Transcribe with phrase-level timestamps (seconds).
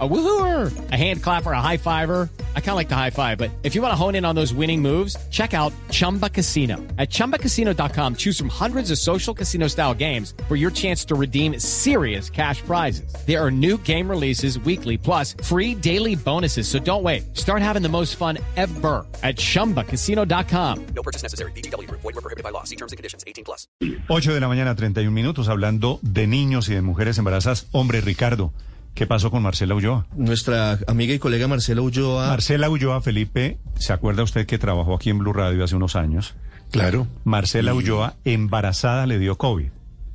[0.00, 2.28] A woohooer, a hand clapper, a high fiver.
[2.56, 4.34] I kind of like the high five, but if you want to hone in on
[4.34, 6.78] those winning moves, check out Chumba Casino.
[6.98, 11.60] At chumbacasino.com, choose from hundreds of social casino style games for your chance to redeem
[11.60, 13.14] serious cash prizes.
[13.24, 16.66] There are new game releases weekly, plus free daily bonuses.
[16.66, 17.36] So don't wait.
[17.36, 20.86] Start having the most fun ever at chumbacasino.com.
[20.86, 21.52] No purchase necessary.
[21.52, 21.88] BGW.
[21.88, 22.64] Void were prohibited by law.
[22.64, 23.22] See terms and conditions.
[23.28, 23.68] 18 plus.
[24.08, 27.68] 8 de la mañana, 31 minutos, hablando de niños y de mujeres embarazadas.
[27.70, 28.52] Hombre, Ricardo,
[28.94, 30.06] ¿qué pasó con Marcela Ulloa?
[30.16, 32.28] Nuestra amiga y colega Marcela Ulloa.
[32.28, 36.34] Marcela Ulloa, Felipe, ¿se acuerda usted que trabajó aquí en Blue Radio hace unos años?
[36.70, 37.06] Claro.
[37.24, 39.68] Marcela Ulloa, embarazada, le dio COVID.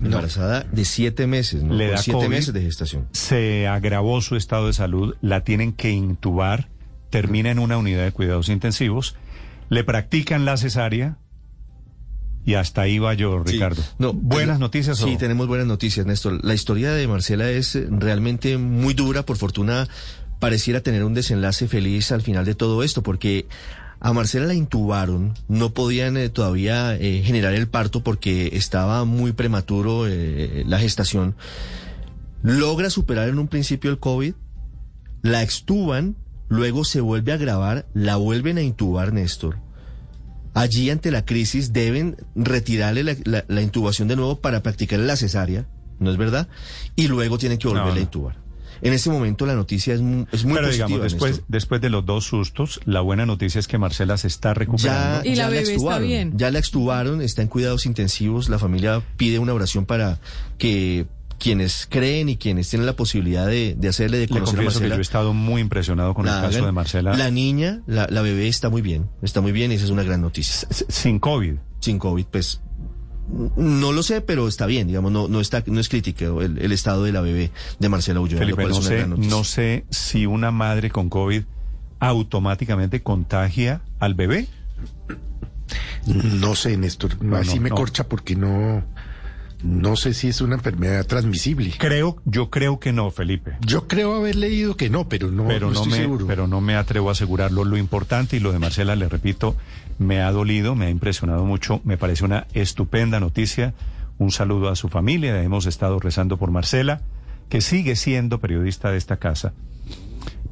[0.00, 1.74] embarazada de siete meses, ¿no?
[1.74, 2.28] Le da siete COVID.
[2.28, 3.08] meses de gestación.
[3.12, 6.68] Se agravó su estado de salud, la tienen que intubar,
[7.10, 9.16] termina en una unidad de cuidados intensivos,
[9.68, 11.16] le practican la cesárea
[12.44, 13.52] y hasta ahí va yo, Sí.
[13.52, 13.82] Ricardo.
[13.98, 16.44] No, ¿Buenas noticias Sí, tenemos buenas noticias, Néstor.
[16.44, 19.24] La historia de Marcela es eh, realmente muy dura.
[19.24, 19.88] Por fortuna,
[20.40, 23.46] pareciera tener un desenlace feliz al final de todo esto, porque
[24.04, 25.34] a Marcela la intubaron.
[25.46, 31.36] No podían eh, todavía eh, generar el parto porque estaba muy prematuro eh, la gestación.
[32.42, 34.34] Logra superar en un principio el COVID,
[35.22, 36.16] la extuban,
[36.48, 39.58] luego se vuelve a grabar, la vuelven a intubar, Néstor.
[40.54, 45.16] Allí ante la crisis deben retirarle la, la- la intubación de nuevo para practicarle la
[45.16, 45.66] cesárea,
[45.98, 46.48] ¿no es verdad?
[46.96, 48.00] Y luego tienen que volverla No, no.
[48.00, 48.42] a intubar.
[48.82, 50.86] En este momento la noticia es, mu- es muy Pero positiva.
[50.88, 51.46] digamos, después, Néstor.
[51.48, 55.22] después de los dos sustos, la buena noticia es que Marcela se está recuperando.
[55.22, 56.32] Ya, Y la bebé está extubaron, bien.
[56.36, 58.48] Ya la extubaron, está en cuidados intensivos.
[58.48, 60.18] La familia pide una oración para
[60.58, 61.06] que
[61.42, 64.78] quienes creen y quienes tienen la posibilidad de, de hacerle de Le conocer a confieso
[64.78, 64.94] que Marcela.
[64.94, 68.46] yo he estado muy impresionado con el caso de Marcela La niña, la, la bebé
[68.46, 70.68] está muy bien, está muy bien y esa es una gran noticia.
[70.88, 71.54] sin COVID.
[71.80, 72.60] sin COVID, pues
[73.56, 76.70] no lo sé, pero está bien, digamos, no, no está, no es crítico el, el
[76.70, 78.40] estado de la bebé de Marcela Ulloa.
[78.44, 81.42] lo Felipe, no sé, no sé si una madre con COVID
[81.98, 84.46] automáticamente contagia al bebé.
[86.06, 87.22] No sé, Néstor.
[87.22, 87.76] No, Así no, me no.
[87.76, 88.84] corcha porque no,
[89.62, 91.72] no sé si es una enfermedad transmisible.
[91.78, 93.52] Creo, yo creo que no, Felipe.
[93.60, 96.26] Yo creo haber leído que no, pero no, pero no no, estoy me, seguro.
[96.26, 97.64] pero no me atrevo a asegurarlo.
[97.64, 99.56] Lo importante y lo de Marcela, le repito,
[99.98, 103.74] me ha dolido, me ha impresionado mucho, me parece una estupenda noticia.
[104.18, 107.00] Un saludo a su familia, hemos estado rezando por Marcela,
[107.48, 109.52] que sigue siendo periodista de esta casa.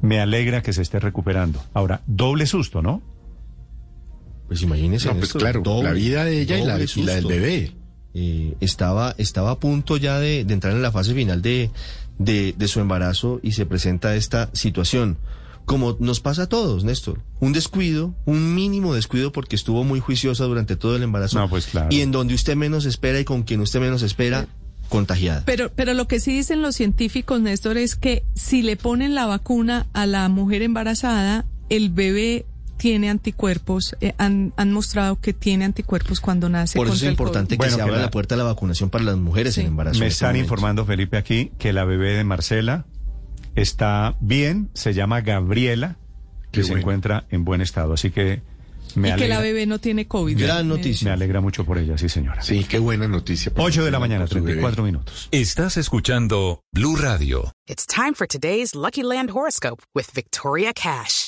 [0.00, 1.60] Me alegra que se esté recuperando.
[1.74, 3.02] Ahora, doble susto, ¿no?
[4.46, 5.08] Pues imagínese.
[5.08, 7.72] No, pues claro, doble- la vida de ella y la, doble y la del bebé.
[8.14, 11.70] Eh, estaba, estaba a punto ya de, de entrar en la fase final de,
[12.18, 15.18] de, de su embarazo y se presenta esta situación.
[15.66, 17.20] Como nos pasa a todos, Néstor.
[17.40, 21.38] Un descuido, un mínimo descuido porque estuvo muy juiciosa durante todo el embarazo.
[21.38, 21.88] No, pues claro.
[21.90, 24.48] Y en donde usted menos espera y con quien usted menos espera,
[24.88, 25.42] contagiada.
[25.44, 29.26] Pero, pero lo que sí dicen los científicos, Néstor, es que si le ponen la
[29.26, 32.46] vacuna a la mujer embarazada, el bebé
[32.78, 36.78] tiene anticuerpos, eh, han, han mostrado que tiene anticuerpos cuando nace.
[36.78, 38.44] Por eso es el importante que Bueno, se que abra la- la puerta a la
[38.44, 39.60] vacunación para las mujeres Sí.
[39.60, 39.98] en embarazo.
[39.98, 40.44] Me en este están momento.
[40.44, 42.86] informando, Felipe, aquí que la bebé de Marcela
[43.54, 45.96] está bien, se llama Gabriela,
[46.50, 46.80] que Qué se bueno.
[46.82, 47.92] encuentra en buen estado.
[47.94, 48.42] Así que
[48.94, 49.08] me.
[49.08, 50.38] Y que alegra, la bebé no tiene COVID.
[50.40, 51.04] Gran Eh, noticia.
[51.08, 52.40] me alegra mucho por ella, sí señora.
[52.42, 53.52] Sí, qué buena noticia.
[53.52, 54.46] por 8 de la mañana, su bebé.
[54.52, 55.28] 34 minutos.
[55.30, 57.52] Estás escuchando Blue Radio.
[57.66, 61.27] It's time for today's Lucky Land horoscope with Victoria Cash.